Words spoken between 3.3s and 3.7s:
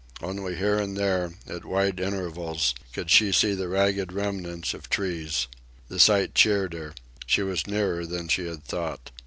see the